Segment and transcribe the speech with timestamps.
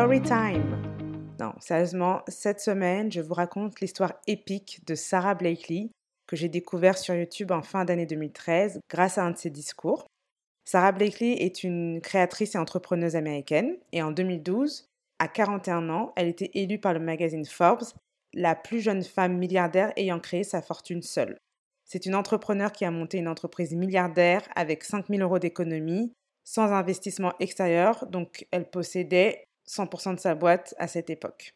[0.00, 0.80] story time.
[1.38, 5.90] Non, sérieusement, cette semaine, je vous raconte l'histoire épique de Sarah Blakely
[6.26, 10.06] que j'ai découvert sur YouTube en fin d'année 2013 grâce à un de ses discours.
[10.64, 14.86] Sarah Blakely est une créatrice et entrepreneuse américaine et en 2012,
[15.18, 17.84] à 41 ans, elle était élue par le magazine Forbes
[18.32, 21.36] la plus jeune femme milliardaire ayant créé sa fortune seule.
[21.84, 27.34] C'est une entrepreneur qui a monté une entreprise milliardaire avec 5000 euros d'économie, sans investissement
[27.38, 31.54] extérieur, donc elle possédait 100% de sa boîte à cette époque.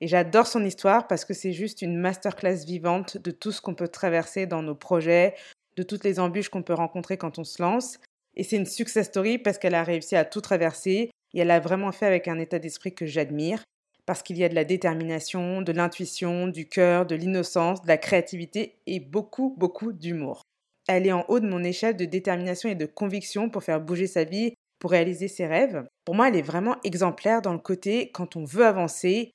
[0.00, 3.74] Et j'adore son histoire parce que c'est juste une masterclass vivante de tout ce qu'on
[3.74, 5.34] peut traverser dans nos projets,
[5.76, 7.98] de toutes les embûches qu'on peut rencontrer quand on se lance.
[8.36, 11.60] Et c'est une success story parce qu'elle a réussi à tout traverser et elle a
[11.60, 13.62] vraiment fait avec un état d'esprit que j'admire
[14.06, 17.96] parce qu'il y a de la détermination, de l'intuition, du cœur, de l'innocence, de la
[17.96, 20.42] créativité et beaucoup, beaucoup d'humour.
[20.88, 24.06] Elle est en haut de mon échelle de détermination et de conviction pour faire bouger
[24.06, 24.52] sa vie,
[24.84, 25.88] pour réaliser ses rêves.
[26.04, 29.30] Pour moi, elle est vraiment exemplaire dans le côté quand on veut avancer,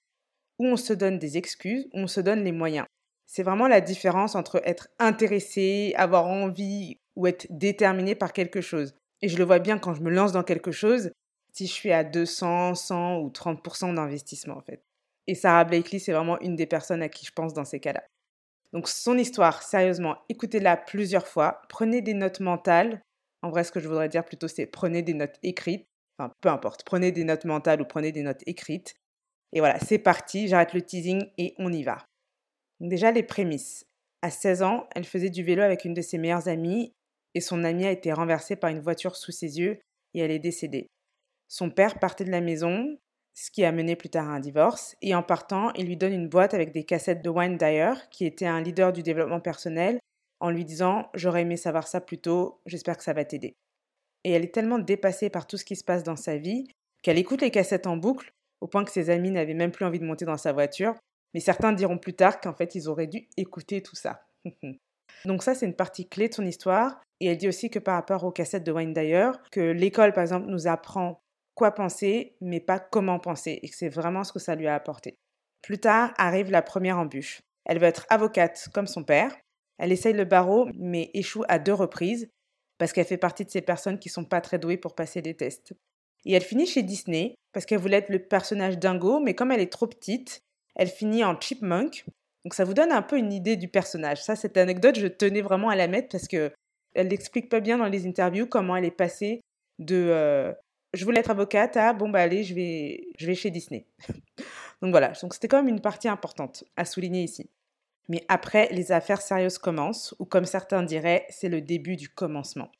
[0.59, 2.85] où on se donne des excuses, où on se donne les moyens.
[3.25, 8.93] C'est vraiment la différence entre être intéressé, avoir envie ou être déterminé par quelque chose.
[9.23, 11.09] Et je le vois bien quand je me lance dans quelque chose,
[11.51, 14.83] si je suis à 200, 100 ou 30% d'investissement en fait.
[15.25, 18.03] Et Sarah Blakely, c'est vraiment une des personnes à qui je pense dans ces cas-là.
[18.71, 23.01] Donc son histoire, sérieusement, écoutez-la plusieurs fois, prenez des notes mentales.
[23.41, 25.87] En vrai, ce que je voudrais dire plutôt, c'est prenez des notes écrites.
[26.17, 28.95] Enfin, peu importe, prenez des notes mentales ou prenez des notes écrites.
[29.53, 32.05] Et voilà, c'est parti, j'arrête le teasing et on y va.
[32.79, 33.85] déjà, les prémices.
[34.21, 36.93] À 16 ans, elle faisait du vélo avec une de ses meilleures amies
[37.35, 39.79] et son amie a été renversée par une voiture sous ses yeux
[40.13, 40.87] et elle est décédée.
[41.47, 42.97] Son père partait de la maison,
[43.33, 46.13] ce qui a mené plus tard à un divorce, et en partant, il lui donne
[46.13, 49.99] une boîte avec des cassettes de Wayne Dyer, qui était un leader du développement personnel,
[50.39, 53.55] en lui disant J'aurais aimé savoir ça plus tôt, j'espère que ça va t'aider.
[54.23, 56.67] Et elle est tellement dépassée par tout ce qui se passe dans sa vie
[57.01, 59.99] qu'elle écoute les cassettes en boucle, au point que ses amis n'avaient même plus envie
[59.99, 60.95] de monter dans sa voiture,
[61.33, 64.25] mais certains diront plus tard qu'en fait ils auraient dû écouter tout ça.
[65.25, 67.95] Donc ça c'est une partie clé de son histoire, et elle dit aussi que par
[67.95, 71.21] rapport aux cassettes de Wayne Dyer, que l'école par exemple nous apprend
[71.55, 74.75] quoi penser, mais pas comment penser, et que c'est vraiment ce que ça lui a
[74.75, 75.17] apporté.
[75.61, 77.41] Plus tard arrive la première embûche.
[77.65, 79.35] Elle veut être avocate comme son père.
[79.79, 82.29] Elle essaye le barreau, mais échoue à deux reprises,
[82.77, 85.35] parce qu'elle fait partie de ces personnes qui sont pas très douées pour passer des
[85.35, 85.73] tests.
[86.25, 89.61] Et elle finit chez Disney, parce qu'elle voulait être le personnage dingo, mais comme elle
[89.61, 90.43] est trop petite,
[90.75, 92.05] elle finit en chipmunk.
[92.43, 94.21] Donc ça vous donne un peu une idée du personnage.
[94.21, 96.51] Ça, cette anecdote, je tenais vraiment à la mettre parce que
[96.93, 99.41] elle n'explique pas bien dans les interviews comment elle est passée
[99.77, 100.51] de euh,
[100.93, 103.85] je voulais être avocate à bon bah allez, je vais, je vais chez Disney.
[104.81, 107.49] donc voilà, donc c'était quand même une partie importante à souligner ici.
[108.09, 112.71] Mais après, les affaires sérieuses commencent, ou comme certains diraient, c'est le début du commencement.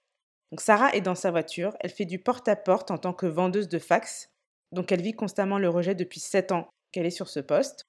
[0.51, 3.77] Donc Sarah est dans sa voiture, elle fait du porte-à-porte en tant que vendeuse de
[3.77, 4.31] fax,
[4.71, 7.85] donc elle vit constamment le rejet depuis 7 ans qu'elle est sur ce poste.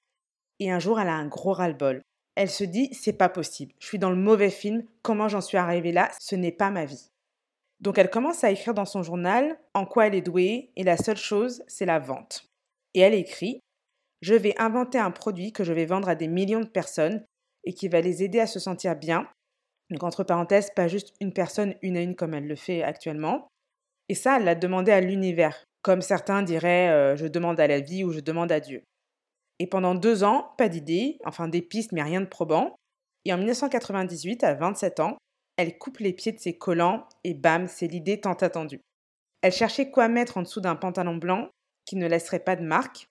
[0.59, 2.03] Et un jour, elle a un gros ras-le-bol.
[2.37, 5.57] Elle se dit, c'est pas possible, je suis dans le mauvais film, comment j'en suis
[5.57, 7.11] arrivée là, ce n'est pas ma vie.
[7.81, 10.99] Donc elle commence à écrire dans son journal en quoi elle est douée et la
[10.99, 12.47] seule chose, c'est la vente.
[12.93, 13.61] Et elle écrit
[14.21, 17.25] Je vais inventer un produit que je vais vendre à des millions de personnes
[17.65, 19.29] et qui va les aider à se sentir bien.
[19.91, 23.49] Donc entre parenthèses, pas juste une personne une à une comme elle le fait actuellement.
[24.09, 27.81] Et ça, elle l'a demandé à l'univers, comme certains diraient euh, je demande à la
[27.81, 28.83] vie ou je demande à Dieu.
[29.59, 32.75] Et pendant deux ans, pas d'idée, enfin des pistes mais rien de probant.
[33.25, 35.19] Et en 1998, à 27 ans,
[35.57, 38.81] elle coupe les pieds de ses collants et bam, c'est l'idée tant attendue.
[39.43, 41.51] Elle cherchait quoi mettre en dessous d'un pantalon blanc
[41.85, 43.07] qui ne laisserait pas de marque,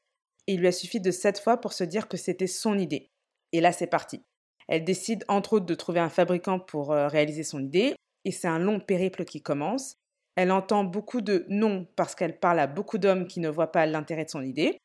[0.48, 3.10] et il lui a suffi de sept fois pour se dire que c'était son idée.
[3.52, 4.24] Et là, c'est parti.
[4.70, 8.48] Elle décide entre autres de trouver un fabricant pour euh, réaliser son idée, et c'est
[8.48, 9.96] un long périple qui commence.
[10.36, 13.86] Elle entend beaucoup de non parce qu'elle parle à beaucoup d'hommes qui ne voient pas
[13.88, 14.78] l'intérêt de son idée,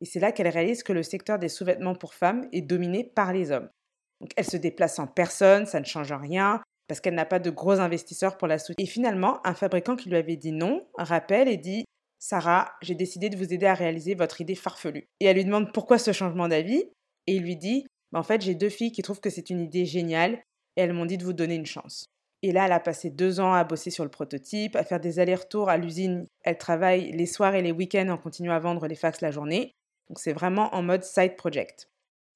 [0.00, 3.32] et c'est là qu'elle réalise que le secteur des sous-vêtements pour femmes est dominé par
[3.32, 3.70] les hommes.
[4.20, 7.50] Donc elle se déplace en personne, ça ne change rien, parce qu'elle n'a pas de
[7.50, 8.86] gros investisseurs pour la soutenir.
[8.86, 11.84] Et finalement, un fabricant qui lui avait dit non rappelle et dit
[12.18, 15.06] Sarah, j'ai décidé de vous aider à réaliser votre idée farfelue.
[15.20, 16.84] Et elle lui demande pourquoi ce changement d'avis,
[17.26, 19.60] et il lui dit bah, En fait, j'ai deux filles qui trouvent que c'est une
[19.60, 20.42] idée géniale,
[20.76, 22.06] et elles m'ont dit de vous donner une chance.
[22.42, 25.20] Et là, elle a passé deux ans à bosser sur le prototype, à faire des
[25.20, 26.26] allers-retours à l'usine.
[26.42, 29.72] Elle travaille les soirs et les week-ends en continuant à vendre les fax la journée.
[30.08, 31.88] Donc c'est vraiment en mode side project.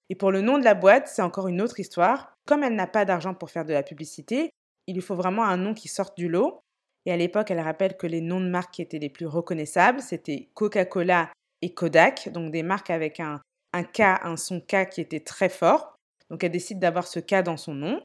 [0.08, 2.36] Et pour le nom de la boîte, c'est encore une autre histoire.
[2.46, 4.50] Comme elle n'a pas d'argent pour faire de la publicité,
[4.86, 6.60] il lui faut vraiment un nom qui sorte du lot.
[7.04, 10.00] Et à l'époque, elle rappelle que les noms de marques qui étaient les plus reconnaissables,
[10.00, 11.32] c'était Coca-Cola
[11.62, 13.40] et Kodak, donc des marques avec un,
[13.76, 15.96] un K, un son K qui était très fort.
[16.30, 18.00] Donc elle décide d'avoir ce K dans son nom.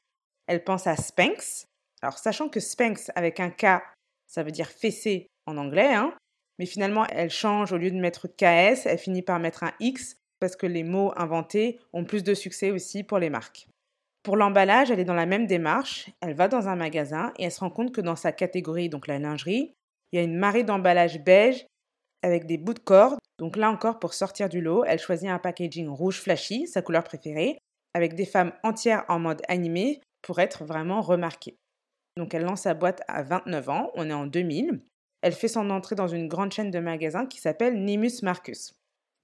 [0.46, 1.64] Elle pense à Spanx.
[2.02, 3.82] Alors sachant que Spanx avec un K,
[4.26, 6.14] ça veut dire fessé en anglais, hein,
[6.58, 10.16] Mais finalement, elle change, au lieu de mettre KS, elle finit par mettre un X
[10.40, 13.68] parce que les mots inventés ont plus de succès aussi pour les marques.
[14.22, 16.10] Pour l'emballage, elle est dans la même démarche.
[16.20, 19.06] Elle va dans un magasin et elle se rend compte que dans sa catégorie, donc
[19.06, 19.72] la lingerie,
[20.12, 21.66] il y a une marée d'emballage beige
[22.22, 23.18] avec des bouts de corde.
[23.38, 27.04] Donc là encore, pour sortir du lot, elle choisit un packaging rouge flashy, sa couleur
[27.04, 27.58] préférée,
[27.94, 31.56] avec des femmes entières en mode animé pour être vraiment remarquée.
[32.16, 34.80] Donc elle lance sa boîte à 29 ans, on est en 2000.
[35.22, 38.74] Elle fait son entrée dans une grande chaîne de magasins qui s'appelle Nimus Marcus.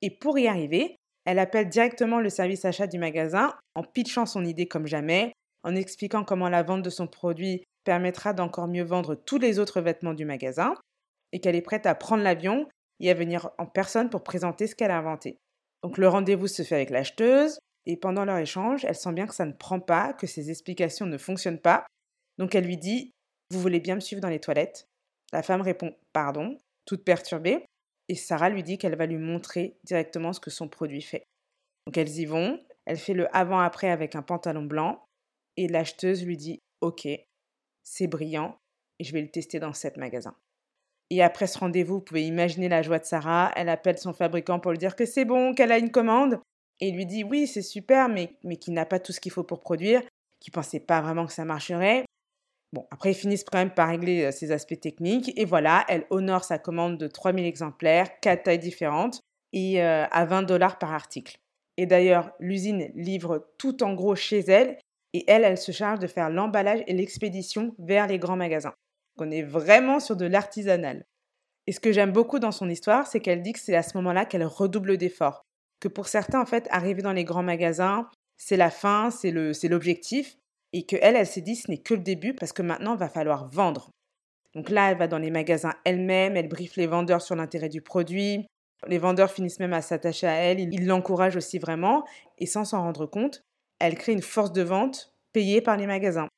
[0.01, 4.45] Et pour y arriver, elle appelle directement le service achat du magasin en pitchant son
[4.45, 5.33] idée comme jamais,
[5.65, 9.81] en expliquant comment la vente de son produit permettra d'encore mieux vendre tous les autres
[9.81, 10.75] vêtements du magasin
[11.33, 12.67] et qu'elle est prête à prendre l'avion
[13.01, 15.39] et à venir en personne pour présenter ce qu'elle a inventé.
[15.83, 19.35] Donc le rendez-vous se fait avec l'acheteuse et pendant leur échange, elle sent bien que
[19.35, 21.87] ça ne prend pas, que ses explications ne fonctionnent pas.
[22.37, 23.13] Donc elle lui dit
[23.51, 24.87] Vous voulez bien me suivre dans les toilettes?
[25.33, 27.65] La femme répond Pardon, toute perturbée,
[28.09, 31.25] et Sarah lui dit qu'elle va lui montrer directement ce que son produit fait.
[31.87, 35.05] Donc elles y vont, elle fait le avant-après avec un pantalon blanc,
[35.57, 37.09] et l'acheteuse lui dit Ok,
[37.85, 38.59] c'est brillant,
[38.99, 40.37] et je vais le tester dans sept magasins.
[41.11, 43.51] Et après ce rendez-vous, vous pouvez imaginer la joie de Sarah.
[43.57, 46.41] Elle appelle son fabricant pour lui dire que c'est bon, qu'elle a une commande.
[46.81, 49.43] Et lui dit oui, c'est super, mais, mais qu'il n'a pas tout ce qu'il faut
[49.43, 50.03] pour produire,
[50.41, 52.05] qu'il pensait pas vraiment que ça marcherait.
[52.73, 55.33] Bon, après, ils finissent quand même par régler euh, ces aspects techniques.
[55.37, 59.23] Et voilà, elle honore sa commande de 3000 exemplaires, quatre tailles différentes,
[59.55, 61.39] et euh, à 20 dollars par article.
[61.79, 64.77] Et d'ailleurs, l'usine livre tout en gros chez elle,
[65.15, 68.75] et elle, elle se charge de faire l'emballage et l'expédition vers les grands magasins.
[69.19, 71.05] On est vraiment sur de l'artisanal.
[71.67, 73.97] Et ce que j'aime beaucoup dans son histoire, c'est qu'elle dit que c'est à ce
[73.99, 75.43] moment-là qu'elle redouble d'efforts.
[75.81, 80.37] Que pour certains, en fait, arriver dans les grands magasins, c'est la fin, c'est l'objectif.
[80.73, 82.99] Et que elle, elle s'est dit, ce n'est que le début parce que maintenant, il
[82.99, 83.91] va falloir vendre.
[84.55, 87.83] Donc là, elle va dans les magasins elle-même, elle briefe les vendeurs sur l'intérêt du
[87.83, 88.47] produit.
[88.87, 92.05] Les vendeurs finissent même à s'attacher à elle, ils l'encouragent aussi vraiment.
[92.39, 93.43] Et sans s'en rendre compte,
[93.79, 96.29] elle crée une force de vente payée par les magasins.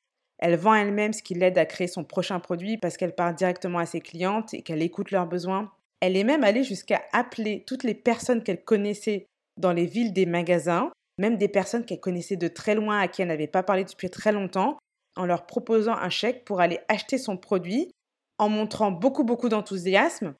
[0.41, 3.77] Elle vend elle-même ce qui l'aide à créer son prochain produit parce qu'elle parle directement
[3.77, 5.71] à ses clientes et qu'elle écoute leurs besoins.
[5.99, 9.27] Elle est même allée jusqu'à appeler toutes les personnes qu'elle connaissait
[9.57, 13.21] dans les villes des magasins, même des personnes qu'elle connaissait de très loin à qui
[13.21, 14.79] elle n'avait pas parlé depuis très longtemps,
[15.15, 17.91] en leur proposant un chèque pour aller acheter son produit,
[18.39, 20.33] en montrant beaucoup beaucoup d'enthousiasme.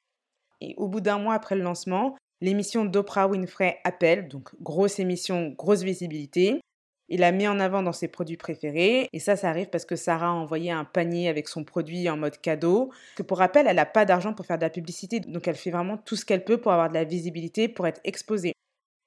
[0.62, 5.50] Et au bout d'un mois après le lancement, l'émission d'Oprah Winfrey appelle, donc grosse émission,
[5.50, 6.59] grosse visibilité.
[7.13, 9.09] Il l'a mis en avant dans ses produits préférés.
[9.11, 12.15] Et ça, ça arrive parce que Sarah a envoyé un panier avec son produit en
[12.15, 12.89] mode cadeau.
[13.17, 15.19] Que pour rappel, elle n'a pas d'argent pour faire de la publicité.
[15.19, 17.99] Donc elle fait vraiment tout ce qu'elle peut pour avoir de la visibilité, pour être
[18.05, 18.53] exposée.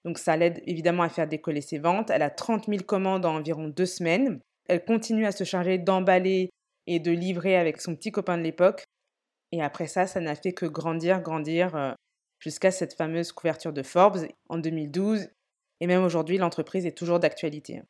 [0.04, 2.10] Donc ça l'aide évidemment à faire décoller ses ventes.
[2.10, 4.38] Elle a 30 000 commandes en environ deux semaines.
[4.68, 6.50] Elle continue à se charger d'emballer
[6.86, 8.84] et de livrer avec son petit copain de l'époque.
[9.50, 11.92] Et après ça, ça n'a fait que grandir, grandir euh,
[12.38, 15.26] jusqu'à cette fameuse couverture de Forbes en 2012.
[15.80, 17.80] Et même aujourd'hui, l'entreprise est toujours d'actualité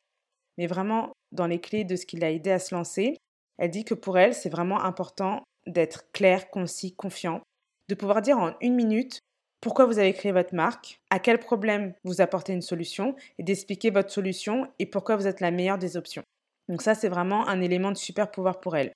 [0.57, 3.17] mais vraiment dans les clés de ce qui l'a aidé à se lancer.
[3.57, 7.41] Elle dit que pour elle, c'est vraiment important d'être clair, concis, confiant,
[7.89, 9.19] de pouvoir dire en une minute
[9.61, 13.89] pourquoi vous avez créé votre marque, à quel problème vous apportez une solution et d'expliquer
[13.89, 16.23] votre solution et pourquoi vous êtes la meilleure des options.
[16.69, 18.93] Donc ça, c'est vraiment un élément de super pouvoir pour elle.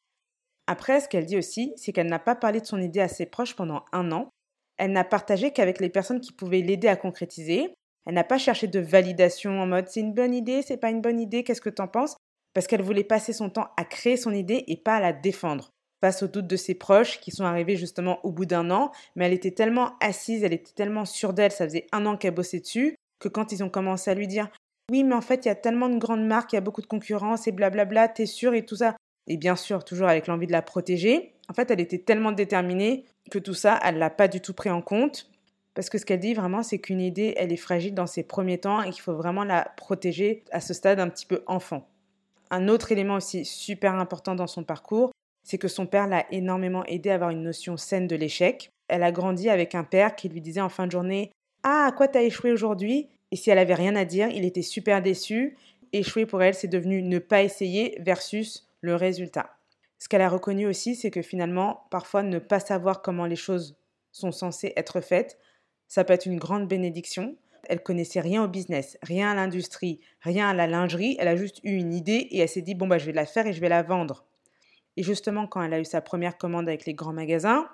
[0.67, 3.25] Après, ce qu'elle dit aussi, c'est qu'elle n'a pas parlé de son idée à ses
[3.25, 4.29] proches pendant un an.
[4.77, 7.73] Elle n'a partagé qu'avec les personnes qui pouvaient l'aider à concrétiser
[8.09, 10.99] elle n'a pas cherché de validation en mode c'est une bonne idée, c'est pas une
[10.99, 12.17] bonne idée, qu'est-ce que t'en penses?
[12.55, 15.69] Parce qu'elle voulait passer son temps à créer son idée et pas à la défendre.
[16.01, 19.27] Face aux doutes de ses proches qui sont arrivés justement au bout d'un an, mais
[19.27, 22.61] elle était tellement assise, elle était tellement sûre d'elle, ça faisait un an qu'elle bossait
[22.61, 24.49] dessus, que quand ils ont commencé à lui dire
[24.89, 26.81] oui, mais en fait, il y a tellement de grandes marques, il y a beaucoup
[26.81, 28.95] de concurrence et blablabla, t'es sûre et tout ça.
[29.27, 31.35] Et bien sûr, toujours avec l'envie de la protéger.
[31.47, 34.71] En fait, elle était tellement déterminée que tout ça, elle l'a pas du tout pris
[34.71, 35.29] en compte.
[35.79, 38.57] Parce que ce qu'elle dit vraiment, c'est qu'une idée, elle est fragile dans ses premiers
[38.57, 41.87] temps et qu'il faut vraiment la protéger à ce stade un petit peu enfant.
[42.51, 46.83] Un autre élément aussi super important dans son parcours, c'est que son père l'a énormément
[46.83, 48.69] aidé à avoir une notion saine de l'échec.
[48.89, 51.31] Elle a grandi avec un père qui lui disait en fin de journée
[51.63, 53.07] Ah, à quoi t'as échoué aujourd'hui?
[53.31, 55.55] Et si elle avait rien à dire, il était super déçu.
[55.93, 59.55] Échouer pour elle, c'est devenu ne pas essayer versus le résultat.
[59.97, 63.77] Ce qu'elle a reconnu aussi, c'est que finalement, parfois, ne pas savoir comment les choses
[64.11, 65.37] sont censées être faites
[65.89, 67.35] ça peut être une grande bénédiction.
[67.67, 71.17] Elle connaissait rien au business, rien à l'industrie, rien à la lingerie.
[71.19, 73.25] Elle a juste eu une idée et elle s'est dit bon bah je vais la
[73.25, 74.25] faire et je vais la vendre.
[74.95, 77.67] Et justement quand elle a eu sa première commande avec les grands magasins,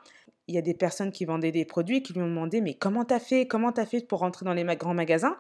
[0.48, 3.05] il y a des personnes qui vendaient des produits qui lui ont demandé mais comment
[3.05, 5.38] t'as fait Comment t'as fait pour rentrer dans les grands magasins?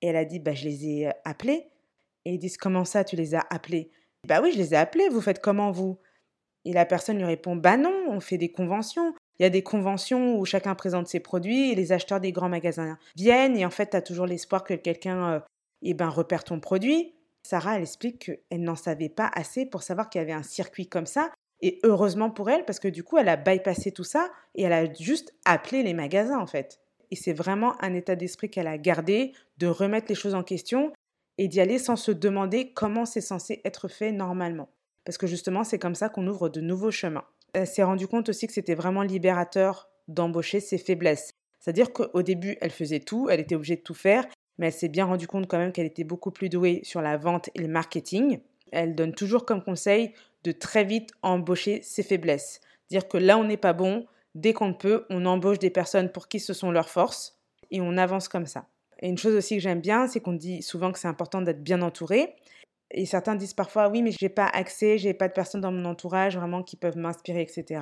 [0.00, 1.66] Et elle a dit bah je les ai euh, appelés.
[2.24, 3.90] Et ils disent comment ça tu les as appelés?
[4.26, 5.08] Bah oui je les ai appelés.
[5.08, 5.98] Vous faites comment vous?
[6.64, 9.14] Et la personne lui répond bah non on fait des conventions.
[9.38, 12.48] Il y a des conventions où chacun présente ses produits et les acheteurs des grands
[12.48, 15.40] magasins viennent et en fait, tu as toujours l'espoir que quelqu'un euh,
[15.82, 17.14] eh ben, repère ton produit.
[17.42, 20.88] Sarah, elle explique qu'elle n'en savait pas assez pour savoir qu'il y avait un circuit
[20.88, 21.30] comme ça.
[21.62, 24.72] Et heureusement pour elle, parce que du coup, elle a bypassé tout ça et elle
[24.72, 26.80] a juste appelé les magasins en fait.
[27.10, 30.92] Et c'est vraiment un état d'esprit qu'elle a gardé, de remettre les choses en question
[31.38, 34.68] et d'y aller sans se demander comment c'est censé être fait normalement.
[35.04, 37.24] Parce que justement, c'est comme ça qu'on ouvre de nouveaux chemins.
[37.56, 41.30] Elle s'est rendue compte aussi que c'était vraiment libérateur d'embaucher ses faiblesses.
[41.58, 44.26] C'est-à-dire qu'au début, elle faisait tout, elle était obligée de tout faire,
[44.58, 47.16] mais elle s'est bien rendue compte quand même qu'elle était beaucoup plus douée sur la
[47.16, 48.40] vente et le marketing.
[48.72, 50.12] Elle donne toujours comme conseil
[50.44, 52.60] de très vite embaucher ses faiblesses.
[52.90, 56.28] Dire que là, on n'est pas bon, dès qu'on peut, on embauche des personnes pour
[56.28, 57.38] qui ce sont leurs forces
[57.70, 58.66] et on avance comme ça.
[59.00, 61.62] Et une chose aussi que j'aime bien, c'est qu'on dit souvent que c'est important d'être
[61.62, 62.34] bien entouré.
[62.90, 65.84] Et certains disent parfois, oui, mais j'ai pas accès, j'ai pas de personnes dans mon
[65.84, 67.80] entourage vraiment qui peuvent m'inspirer, etc.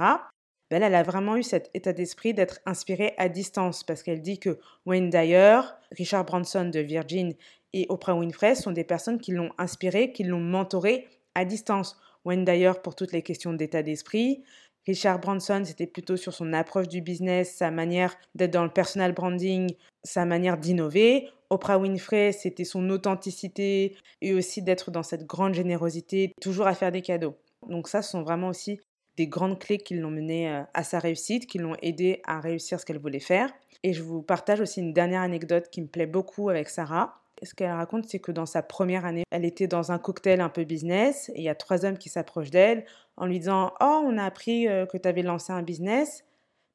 [0.71, 4.39] Ben elle a vraiment eu cet état d'esprit d'être inspirée à distance parce qu'elle dit
[4.39, 5.61] que Wayne Dyer,
[5.93, 7.35] Richard Branson de Virgin
[7.75, 11.99] et Oprah Winfrey sont des personnes qui l'ont inspirée, qui l'ont mentorée à distance.
[12.25, 14.43] Wayne Dyer pour toutes les questions d'état d'esprit,
[14.87, 19.13] Richard Branson, c'était plutôt sur son approche du business, sa manière d'être dans le personal
[19.13, 21.29] branding, sa manière d'innover.
[21.49, 26.93] Oprah Winfrey, c'était son authenticité et aussi d'être dans cette grande générosité, toujours à faire
[26.93, 27.37] des cadeaux.
[27.69, 28.81] Donc ça, ce sont vraiment aussi
[29.17, 32.81] des grandes clés qui l'ont mené euh, à sa réussite, qui l'ont aidé à réussir
[32.81, 33.51] ce qu'elle voulait faire.
[33.83, 37.55] Et je vous partage aussi une dernière anecdote qui me plaît beaucoup avec Sarah ce
[37.55, 40.65] qu'elle raconte, c'est que dans sa première année, elle était dans un cocktail un peu
[40.65, 42.85] business et il y a trois hommes qui s'approchent d'elle
[43.17, 46.25] en lui disant Oh, on a appris euh, que tu avais lancé un business,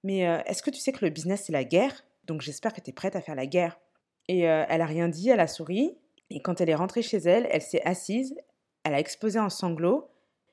[0.03, 2.03] mais euh, est-ce que tu sais que le business, c'est la guerre?
[2.25, 3.79] Donc j'espère que tu es prête à faire la guerre.
[4.27, 5.97] Et euh, elle a rien dit, elle a souri.
[6.29, 8.35] Et quand elle est rentrée chez elle, elle s'est assise,
[8.83, 10.09] elle a explosé en sanglots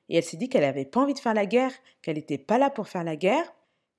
[0.09, 1.71] et elle s'est dit qu'elle n'avait pas envie de faire la guerre,
[2.01, 3.53] qu'elle n'était pas là pour faire la guerre.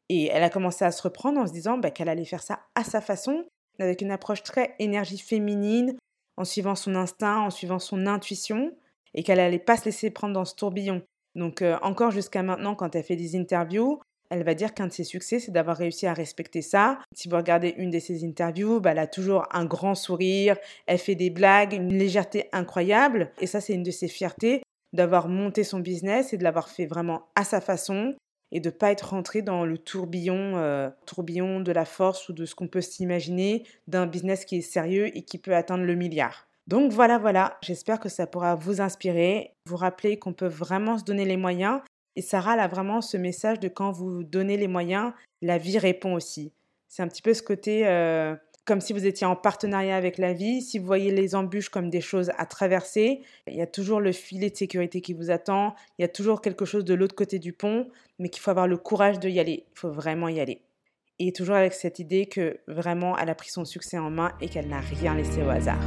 [0.09, 2.61] Et elle a commencé à se reprendre en se disant bah, qu'elle allait faire ça
[2.75, 3.45] à sa façon
[3.79, 5.97] avec une approche très énergie féminine,
[6.37, 8.73] en suivant son instinct, en suivant son intuition,
[9.15, 11.03] et qu'elle n'allait pas se laisser prendre dans ce tourbillon.
[11.35, 14.93] Donc euh, encore jusqu'à maintenant, quand elle fait des interviews, elle va dire qu'un de
[14.93, 16.99] ses succès, c'est d'avoir réussi à respecter ça.
[17.15, 20.57] Si vous regardez une de ses interviews, bah, elle a toujours un grand sourire,
[20.87, 23.33] elle fait des blagues, une légèreté incroyable.
[23.41, 26.87] Et ça, c'est une de ses fiertés, d'avoir monté son business et de l'avoir fait
[26.87, 28.15] vraiment à sa façon,
[28.53, 32.47] et de pas être rentré dans le tourbillon, euh, tourbillon de la force ou de
[32.47, 36.49] ce qu'on peut s'imaginer d'un business qui est sérieux et qui peut atteindre le milliard.
[36.67, 41.05] Donc voilà, voilà, j'espère que ça pourra vous inspirer, vous rappeler qu'on peut vraiment se
[41.05, 41.81] donner les moyens.
[42.15, 46.15] Et Sarah a vraiment ce message de quand vous donnez les moyens, la vie répond
[46.15, 46.53] aussi.
[46.89, 48.35] C'est un petit peu ce côté euh,
[48.69, 50.61] comme si vous étiez en partenariat avec la vie.
[50.61, 54.13] Si vous voyez les embûches comme des choses à traverser, il y a toujours le
[54.13, 57.39] filet de sécurité qui vous attend, il y a toujours quelque chose de l'autre côté
[57.39, 59.65] du pont, mais qu'il faut avoir le courage de y aller.
[59.75, 60.61] Il faut vraiment y aller.
[61.19, 64.49] Et toujours avec cette idée que vraiment elle a pris son succès en main et
[64.49, 65.83] qu'elle n'a rien laissé au hasard.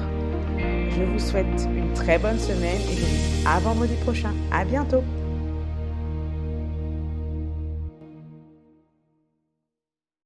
[0.58, 4.34] Je vous souhaite une très bonne semaine et je vous dis à vendredi prochain.
[4.52, 5.04] À bientôt!